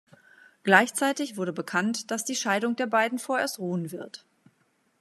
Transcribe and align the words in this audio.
Gleichzeitig 0.63 1.37
wurde 1.37 1.53
bekannt, 1.53 2.09
dass 2.09 2.25
die 2.25 2.35
Scheidung 2.35 2.75
der 2.75 2.87
beiden 2.87 3.19
vorerst 3.19 3.59
ruhen 3.59 3.91
wird. 3.91 4.25